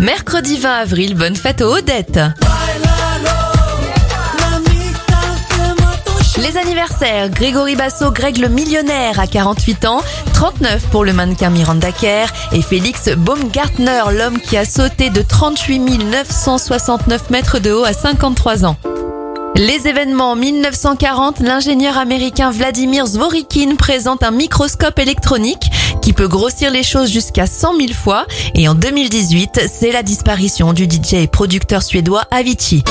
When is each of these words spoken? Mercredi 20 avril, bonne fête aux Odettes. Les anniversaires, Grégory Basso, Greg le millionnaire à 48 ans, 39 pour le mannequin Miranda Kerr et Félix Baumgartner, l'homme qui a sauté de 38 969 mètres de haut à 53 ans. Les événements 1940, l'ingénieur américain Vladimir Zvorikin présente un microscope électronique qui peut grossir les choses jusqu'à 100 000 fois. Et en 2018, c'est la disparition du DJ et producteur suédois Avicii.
Mercredi 0.00 0.58
20 0.58 0.70
avril, 0.70 1.14
bonne 1.14 1.34
fête 1.34 1.60
aux 1.60 1.76
Odettes. 1.76 2.20
Les 6.40 6.56
anniversaires, 6.56 7.28
Grégory 7.30 7.74
Basso, 7.74 8.12
Greg 8.12 8.38
le 8.38 8.48
millionnaire 8.48 9.18
à 9.18 9.26
48 9.26 9.86
ans, 9.86 10.00
39 10.34 10.82
pour 10.92 11.04
le 11.04 11.12
mannequin 11.12 11.50
Miranda 11.50 11.90
Kerr 11.90 12.28
et 12.52 12.62
Félix 12.62 13.08
Baumgartner, 13.08 14.02
l'homme 14.16 14.38
qui 14.38 14.56
a 14.56 14.64
sauté 14.64 15.10
de 15.10 15.20
38 15.20 15.80
969 16.04 17.30
mètres 17.30 17.58
de 17.58 17.72
haut 17.72 17.84
à 17.84 17.92
53 17.92 18.66
ans. 18.66 18.76
Les 19.56 19.88
événements 19.88 20.36
1940, 20.36 21.40
l'ingénieur 21.40 21.98
américain 21.98 22.52
Vladimir 22.52 23.06
Zvorikin 23.06 23.74
présente 23.74 24.22
un 24.22 24.30
microscope 24.30 25.00
électronique 25.00 25.68
qui 26.08 26.14
peut 26.14 26.26
grossir 26.26 26.70
les 26.70 26.82
choses 26.82 27.10
jusqu'à 27.10 27.46
100 27.46 27.78
000 27.78 27.92
fois. 27.92 28.26
Et 28.54 28.66
en 28.66 28.74
2018, 28.74 29.68
c'est 29.70 29.92
la 29.92 30.02
disparition 30.02 30.72
du 30.72 30.84
DJ 30.84 31.12
et 31.14 31.26
producteur 31.26 31.82
suédois 31.82 32.22
Avicii. 32.30 32.82